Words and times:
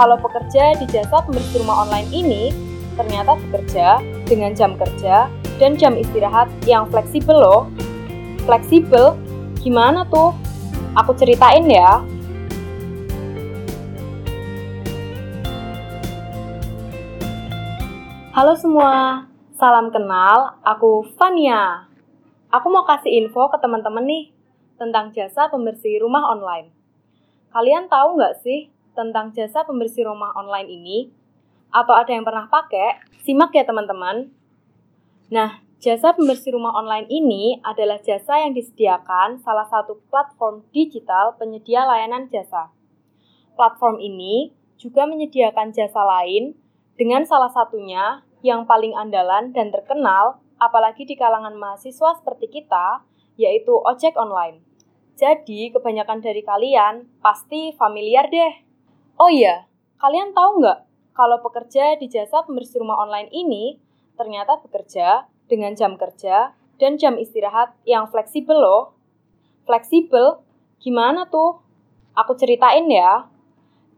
kalau 0.00 0.16
pekerja 0.16 0.80
di 0.80 0.88
jasa 0.88 1.20
pembersih 1.28 1.60
rumah 1.60 1.84
online 1.84 2.08
ini 2.08 2.56
ternyata 2.96 3.36
bekerja 3.36 4.00
dengan 4.24 4.56
jam 4.56 4.72
kerja 4.80 5.28
dan 5.60 5.76
jam 5.76 5.92
istirahat 5.92 6.48
yang 6.64 6.88
fleksibel 6.88 7.36
loh. 7.36 7.68
Fleksibel? 8.48 9.12
Gimana 9.60 10.08
tuh? 10.08 10.32
Aku 10.96 11.12
ceritain 11.20 11.68
ya. 11.68 12.00
Halo 18.32 18.56
semua, 18.56 19.28
salam 19.60 19.92
kenal, 19.92 20.56
aku 20.64 21.12
Fania. 21.20 21.92
Aku 22.48 22.72
mau 22.72 22.88
kasih 22.88 23.20
info 23.20 23.52
ke 23.52 23.60
teman-teman 23.60 24.08
nih 24.08 24.32
tentang 24.80 25.12
jasa 25.12 25.52
pembersih 25.52 26.00
rumah 26.00 26.24
online. 26.24 26.72
Kalian 27.52 27.84
tahu 27.92 28.16
nggak 28.16 28.40
sih 28.40 28.79
tentang 28.92 29.34
jasa 29.34 29.62
pembersih 29.66 30.06
rumah 30.06 30.34
online 30.34 30.68
ini? 30.68 30.98
Atau 31.70 31.94
ada 31.94 32.10
yang 32.10 32.26
pernah 32.26 32.50
pakai? 32.50 33.02
Simak 33.22 33.54
ya 33.54 33.62
teman-teman. 33.62 34.30
Nah, 35.30 35.62
jasa 35.78 36.12
pembersih 36.12 36.58
rumah 36.58 36.74
online 36.74 37.06
ini 37.06 37.62
adalah 37.62 38.02
jasa 38.02 38.42
yang 38.42 38.52
disediakan 38.52 39.38
salah 39.40 39.64
satu 39.70 40.02
platform 40.10 40.66
digital 40.74 41.38
penyedia 41.38 41.86
layanan 41.86 42.26
jasa. 42.26 42.74
Platform 43.54 44.02
ini 44.02 44.50
juga 44.80 45.06
menyediakan 45.06 45.70
jasa 45.70 46.00
lain 46.02 46.56
dengan 46.98 47.22
salah 47.28 47.52
satunya 47.52 48.24
yang 48.40 48.64
paling 48.64 48.96
andalan 48.96 49.52
dan 49.52 49.68
terkenal, 49.68 50.40
apalagi 50.56 51.04
di 51.04 51.14
kalangan 51.14 51.56
mahasiswa 51.56 52.16
seperti 52.18 52.60
kita, 52.60 53.04
yaitu 53.36 53.72
ojek 53.72 54.16
online. 54.16 54.64
Jadi, 55.20 55.68
kebanyakan 55.76 56.24
dari 56.24 56.40
kalian 56.40 57.04
pasti 57.20 57.76
familiar 57.76 58.32
deh. 58.32 58.69
Oh 59.16 59.30
iya, 59.32 59.66
kalian 59.98 60.36
tahu 60.36 60.60
nggak 60.62 60.78
kalau 61.20 61.42
pekerja 61.44 61.98
di 62.00 62.08
jasa 62.08 62.46
pembersih 62.46 62.80
rumah 62.80 62.96
online 63.02 63.28
ini 63.34 63.76
ternyata 64.16 64.56
bekerja 64.62 65.28
dengan 65.50 65.74
jam 65.74 65.98
kerja 65.98 66.54
dan 66.80 66.96
jam 66.96 67.20
istirahat 67.20 67.76
yang 67.84 68.08
fleksibel 68.08 68.56
loh. 68.56 68.96
Fleksibel? 69.68 70.40
Gimana 70.80 71.28
tuh? 71.28 71.60
Aku 72.16 72.32
ceritain 72.40 72.88
ya. 72.88 73.28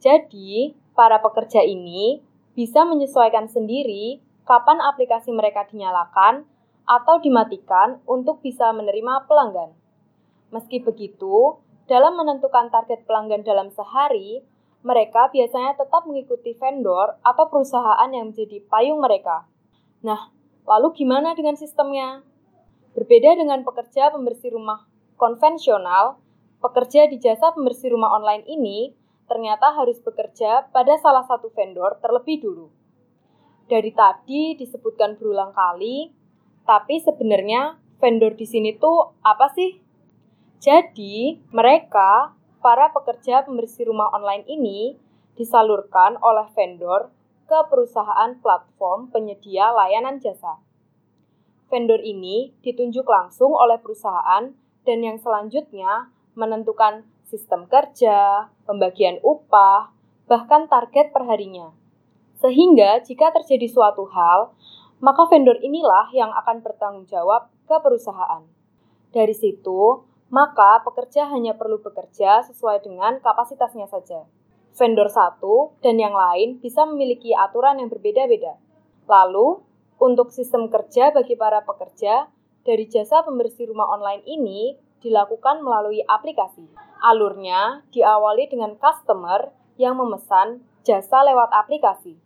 Jadi, 0.00 0.72
para 0.96 1.20
pekerja 1.20 1.60
ini 1.60 2.24
bisa 2.56 2.88
menyesuaikan 2.88 3.52
sendiri 3.52 4.24
kapan 4.48 4.80
aplikasi 4.80 5.28
mereka 5.30 5.68
dinyalakan 5.68 6.48
atau 6.88 7.20
dimatikan 7.20 8.00
untuk 8.08 8.40
bisa 8.40 8.72
menerima 8.72 9.28
pelanggan. 9.28 9.76
Meski 10.50 10.80
begitu, 10.82 11.60
dalam 11.86 12.16
menentukan 12.16 12.72
target 12.72 13.04
pelanggan 13.06 13.44
dalam 13.46 13.68
sehari, 13.70 14.42
mereka 14.80 15.28
biasanya 15.28 15.76
tetap 15.76 16.08
mengikuti 16.08 16.56
vendor 16.56 17.20
atau 17.20 17.44
perusahaan 17.52 18.08
yang 18.08 18.32
menjadi 18.32 18.64
payung 18.68 19.00
mereka. 19.00 19.44
Nah, 20.00 20.32
lalu 20.64 21.04
gimana 21.04 21.36
dengan 21.36 21.56
sistemnya? 21.56 22.24
Berbeda 22.96 23.36
dengan 23.36 23.62
pekerja 23.62 24.10
pembersih 24.10 24.56
rumah 24.56 24.88
konvensional, 25.20 26.18
pekerja 26.58 27.06
di 27.06 27.20
jasa 27.20 27.52
pembersih 27.52 27.92
rumah 27.92 28.12
online 28.16 28.44
ini 28.48 28.96
ternyata 29.30 29.70
harus 29.76 30.02
bekerja 30.02 30.72
pada 30.74 30.98
salah 30.98 31.22
satu 31.22 31.54
vendor 31.54 32.02
terlebih 32.02 32.42
dulu 32.42 32.80
dari 33.70 33.94
tadi 33.94 34.58
disebutkan 34.58 35.14
berulang 35.14 35.54
kali, 35.54 36.10
tapi 36.66 36.98
sebenarnya 36.98 37.78
vendor 38.02 38.34
di 38.34 38.42
sini 38.42 38.74
tuh 38.74 39.14
apa 39.22 39.46
sih? 39.54 39.78
Jadi, 40.58 41.38
mereka, 41.54 42.34
para 42.60 42.92
pekerja 42.92 43.44
pembersih 43.48 43.88
rumah 43.88 44.12
online 44.12 44.44
ini, 44.46 44.96
disalurkan 45.34 46.20
oleh 46.20 46.46
vendor 46.52 47.08
ke 47.48 47.58
perusahaan 47.66 48.36
platform 48.38 49.10
penyedia 49.10 49.72
layanan 49.72 50.20
jasa. 50.20 50.60
Vendor 51.72 51.98
ini 52.04 52.52
ditunjuk 52.60 53.08
langsung 53.08 53.56
oleh 53.56 53.80
perusahaan 53.80 54.52
dan 54.84 54.98
yang 55.00 55.18
selanjutnya 55.18 56.12
menentukan 56.36 57.08
sistem 57.26 57.66
kerja, 57.66 58.50
pembagian 58.66 59.18
upah, 59.22 59.94
bahkan 60.26 60.66
target 60.66 61.14
perharinya. 61.14 61.74
Sehingga 62.38 63.02
jika 63.02 63.30
terjadi 63.30 63.70
suatu 63.70 64.06
hal, 64.10 64.54
maka 64.98 65.24
vendor 65.30 65.56
inilah 65.62 66.12
yang 66.12 66.30
akan 66.34 66.60
bertanggung 66.60 67.06
jawab 67.08 67.48
ke 67.64 67.76
perusahaan. 67.80 68.44
Dari 69.10 69.34
situ, 69.34 70.09
maka 70.30 70.80
pekerja 70.86 71.26
hanya 71.28 71.58
perlu 71.58 71.82
bekerja 71.82 72.46
sesuai 72.46 72.86
dengan 72.86 73.18
kapasitasnya 73.18 73.90
saja. 73.90 74.24
Vendor 74.78 75.10
satu 75.10 75.74
dan 75.82 75.98
yang 75.98 76.14
lain 76.14 76.62
bisa 76.62 76.86
memiliki 76.86 77.34
aturan 77.34 77.82
yang 77.82 77.90
berbeda-beda. 77.90 78.54
Lalu, 79.10 79.66
untuk 79.98 80.30
sistem 80.32 80.70
kerja 80.70 81.10
bagi 81.10 81.34
para 81.34 81.60
pekerja 81.66 82.30
dari 82.62 82.86
jasa 82.86 83.26
pembersih 83.26 83.68
rumah 83.68 83.90
online 83.90 84.22
ini 84.24 84.78
dilakukan 85.02 85.60
melalui 85.60 86.00
aplikasi. 86.06 86.64
Alurnya 87.02 87.84
diawali 87.90 88.48
dengan 88.48 88.78
customer 88.78 89.50
yang 89.76 89.98
memesan 89.98 90.62
jasa 90.86 91.26
lewat 91.26 91.50
aplikasi. 91.52 92.16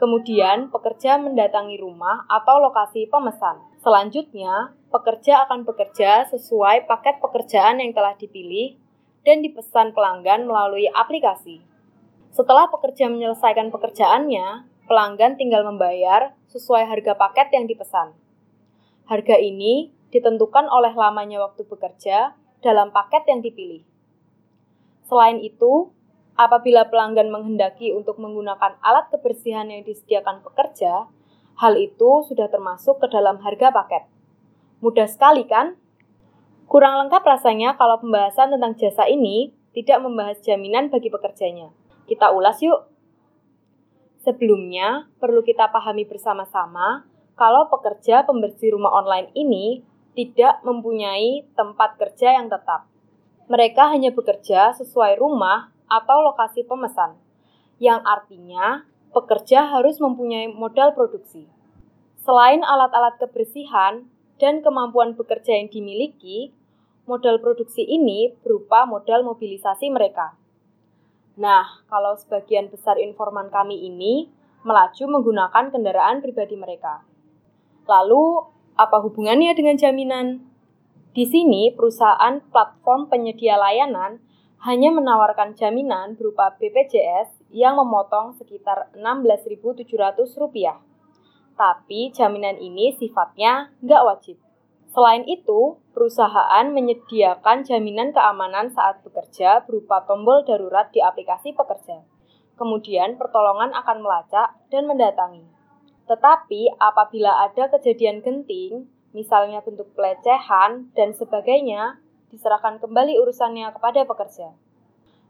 Kemudian, 0.00 0.72
pekerja 0.72 1.20
mendatangi 1.20 1.78
rumah 1.78 2.26
atau 2.26 2.58
lokasi 2.58 3.06
pemesan. 3.06 3.60
Selanjutnya, 3.82 4.74
pekerja 4.92 5.46
akan 5.46 5.64
bekerja 5.64 6.28
sesuai 6.30 6.86
paket 6.86 7.18
pekerjaan 7.22 7.80
yang 7.80 7.94
telah 7.96 8.14
dipilih 8.18 8.76
dan 9.22 9.40
dipesan 9.40 9.94
pelanggan 9.94 10.46
melalui 10.46 10.90
aplikasi. 10.90 11.62
Setelah 12.32 12.66
pekerja 12.72 13.12
menyelesaikan 13.12 13.68
pekerjaannya, 13.70 14.66
pelanggan 14.88 15.38
tinggal 15.38 15.62
membayar 15.62 16.34
sesuai 16.50 16.88
harga 16.88 17.14
paket 17.14 17.54
yang 17.54 17.68
dipesan. 17.68 18.16
Harga 19.06 19.36
ini 19.38 19.92
ditentukan 20.12 20.68
oleh 20.68 20.92
lamanya 20.92 21.40
waktu 21.44 21.64
bekerja 21.64 22.36
dalam 22.62 22.92
paket 22.92 23.24
yang 23.28 23.40
dipilih. 23.40 23.82
Selain 25.08 25.40
itu, 25.40 25.92
Apabila 26.42 26.90
pelanggan 26.90 27.30
menghendaki 27.30 27.94
untuk 27.94 28.18
menggunakan 28.18 28.74
alat 28.82 29.14
kebersihan 29.14 29.70
yang 29.70 29.86
disediakan 29.86 30.42
pekerja, 30.42 31.06
hal 31.54 31.74
itu 31.78 32.26
sudah 32.26 32.50
termasuk 32.50 32.98
ke 32.98 33.06
dalam 33.14 33.38
harga 33.46 33.70
paket. 33.70 34.10
Mudah 34.82 35.06
sekali 35.06 35.46
kan? 35.46 35.78
Kurang 36.66 36.98
lengkap 37.06 37.22
rasanya 37.22 37.78
kalau 37.78 38.02
pembahasan 38.02 38.50
tentang 38.58 38.74
jasa 38.74 39.06
ini 39.06 39.54
tidak 39.70 40.02
membahas 40.02 40.42
jaminan 40.42 40.90
bagi 40.90 41.14
pekerjanya. 41.14 41.70
Kita 42.10 42.34
ulas 42.34 42.58
yuk. 42.58 42.90
Sebelumnya, 44.26 45.06
perlu 45.22 45.46
kita 45.46 45.70
pahami 45.70 46.10
bersama-sama 46.10 47.06
kalau 47.38 47.70
pekerja 47.70 48.26
pembersih 48.26 48.74
rumah 48.74 48.90
online 48.90 49.30
ini 49.38 49.86
tidak 50.18 50.58
mempunyai 50.66 51.46
tempat 51.54 52.02
kerja 52.02 52.34
yang 52.34 52.50
tetap. 52.50 52.90
Mereka 53.46 53.94
hanya 53.94 54.10
bekerja 54.10 54.74
sesuai 54.74 55.22
rumah 55.22 55.70
atau 55.92 56.24
lokasi 56.24 56.64
pemesan, 56.64 57.20
yang 57.76 58.00
artinya 58.08 58.88
pekerja 59.12 59.68
harus 59.68 60.00
mempunyai 60.00 60.48
modal 60.48 60.96
produksi. 60.96 61.44
Selain 62.24 62.64
alat-alat 62.64 63.20
kebersihan 63.20 64.08
dan 64.40 64.64
kemampuan 64.64 65.12
bekerja 65.12 65.60
yang 65.60 65.68
dimiliki, 65.68 66.56
modal 67.04 67.36
produksi 67.44 67.84
ini 67.84 68.32
berupa 68.40 68.88
modal 68.88 69.20
mobilisasi 69.26 69.92
mereka. 69.92 70.32
Nah, 71.36 71.84
kalau 71.92 72.16
sebagian 72.16 72.72
besar 72.72 72.96
informan 72.96 73.52
kami 73.52 73.84
ini 73.84 74.32
melaju 74.62 75.18
menggunakan 75.18 75.74
kendaraan 75.74 76.22
pribadi 76.22 76.54
mereka. 76.54 77.02
Lalu, 77.84 78.46
apa 78.78 79.02
hubungannya 79.02 79.52
dengan 79.52 79.76
jaminan? 79.76 80.46
Di 81.12 81.28
sini, 81.28 81.74
perusahaan 81.74 82.40
platform 82.48 83.10
penyedia 83.10 83.58
layanan 83.58 84.22
hanya 84.62 84.94
menawarkan 84.94 85.58
jaminan 85.58 86.14
berupa 86.14 86.54
BPJS 86.54 87.50
yang 87.50 87.74
memotong 87.74 88.38
sekitar 88.38 88.94
Rp16.700. 88.94 90.78
Tapi 91.58 92.14
jaminan 92.14 92.62
ini 92.62 92.94
sifatnya 92.94 93.74
nggak 93.82 94.02
wajib. 94.06 94.38
Selain 94.92 95.26
itu, 95.26 95.82
perusahaan 95.96 96.68
menyediakan 96.70 97.66
jaminan 97.66 98.14
keamanan 98.14 98.70
saat 98.70 99.02
bekerja 99.02 99.66
berupa 99.66 100.04
tombol 100.06 100.46
darurat 100.46 100.92
di 100.94 101.02
aplikasi 101.02 101.56
pekerja. 101.56 102.04
Kemudian 102.54 103.18
pertolongan 103.18 103.74
akan 103.74 103.98
melacak 104.04 104.52
dan 104.70 104.86
mendatangi. 104.86 105.42
Tetapi 106.06 106.76
apabila 106.76 107.50
ada 107.50 107.72
kejadian 107.72 108.20
genting, 108.22 108.86
misalnya 109.16 109.64
bentuk 109.64 109.90
pelecehan 109.96 110.92
dan 110.92 111.16
sebagainya, 111.16 112.01
diserahkan 112.32 112.80
kembali 112.80 113.20
urusannya 113.20 113.68
kepada 113.76 114.08
pekerja. 114.08 114.56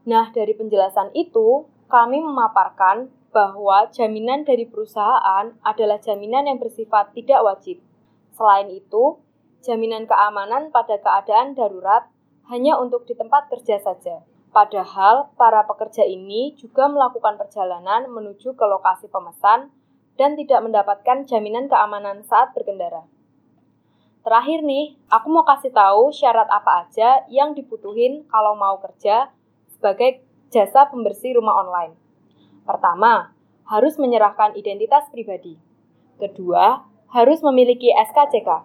Nah, 0.06 0.30
dari 0.30 0.54
penjelasan 0.54 1.10
itu, 1.12 1.66
kami 1.90 2.22
memaparkan 2.22 3.10
bahwa 3.34 3.90
jaminan 3.90 4.46
dari 4.46 4.64
perusahaan 4.64 5.52
adalah 5.66 5.98
jaminan 5.98 6.46
yang 6.46 6.62
bersifat 6.62 7.10
tidak 7.12 7.42
wajib. 7.42 7.82
Selain 8.38 8.70
itu, 8.70 9.18
jaminan 9.66 10.06
keamanan 10.06 10.70
pada 10.70 10.98
keadaan 11.02 11.58
darurat 11.58 12.06
hanya 12.50 12.78
untuk 12.78 13.06
di 13.06 13.14
tempat 13.18 13.50
kerja 13.50 13.82
saja. 13.82 14.22
Padahal 14.52 15.32
para 15.40 15.64
pekerja 15.64 16.04
ini 16.04 16.52
juga 16.60 16.84
melakukan 16.84 17.40
perjalanan 17.40 18.04
menuju 18.12 18.52
ke 18.52 18.64
lokasi 18.68 19.08
pemesan 19.08 19.72
dan 20.20 20.36
tidak 20.36 20.60
mendapatkan 20.60 21.24
jaminan 21.24 21.72
keamanan 21.72 22.20
saat 22.20 22.52
berkendara. 22.52 23.08
Terakhir 24.22 24.62
nih, 24.62 24.94
aku 25.10 25.26
mau 25.34 25.42
kasih 25.42 25.74
tahu 25.74 26.14
syarat 26.14 26.46
apa 26.46 26.86
aja 26.86 27.26
yang 27.26 27.58
dibutuhin 27.58 28.22
kalau 28.30 28.54
mau 28.54 28.78
kerja 28.78 29.34
sebagai 29.74 30.22
jasa 30.54 30.86
pembersih 30.86 31.34
rumah 31.42 31.58
online. 31.58 31.98
Pertama, 32.62 33.34
harus 33.66 33.98
menyerahkan 33.98 34.54
identitas 34.54 35.10
pribadi. 35.10 35.58
Kedua, 36.22 36.86
harus 37.10 37.42
memiliki 37.42 37.90
SKCK. 37.90 38.62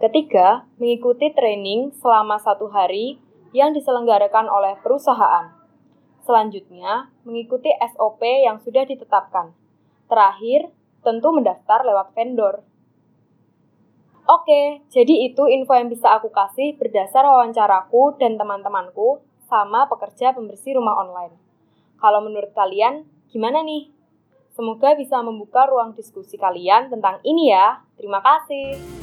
Ketiga, 0.00 0.64
mengikuti 0.80 1.36
training 1.36 1.92
selama 2.00 2.40
satu 2.40 2.72
hari 2.72 3.20
yang 3.52 3.76
diselenggarakan 3.76 4.48
oleh 4.48 4.80
perusahaan. 4.80 5.52
Selanjutnya, 6.24 7.12
mengikuti 7.28 7.68
SOP 7.92 8.24
yang 8.24 8.56
sudah 8.60 8.88
ditetapkan. 8.88 9.52
Terakhir, 10.08 10.72
tentu 11.04 11.28
mendaftar 11.28 11.84
lewat 11.84 12.16
vendor. 12.16 12.64
Oke, 14.28 14.84
jadi 14.92 15.24
itu 15.32 15.48
info 15.48 15.72
yang 15.72 15.88
bisa 15.88 16.12
aku 16.12 16.28
kasih 16.28 16.76
berdasar 16.76 17.24
wawancaraku 17.24 18.20
dan 18.20 18.36
teman-temanku 18.36 19.24
sama 19.48 19.88
pekerja 19.88 20.36
pembersih 20.36 20.76
rumah 20.76 21.00
online. 21.00 21.32
Kalau 21.96 22.20
menurut 22.20 22.52
kalian, 22.52 23.08
gimana 23.32 23.64
nih? 23.64 23.88
Semoga 24.52 24.92
bisa 25.00 25.24
membuka 25.24 25.64
ruang 25.64 25.96
diskusi 25.96 26.36
kalian 26.36 26.92
tentang 26.92 27.24
ini 27.24 27.56
ya. 27.56 27.80
Terima 27.96 28.20
kasih. 28.20 28.97